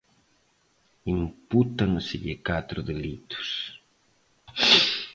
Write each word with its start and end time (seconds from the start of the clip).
Impútanselle 1.13 2.33
catro 2.47 2.79
delitos. 2.89 3.49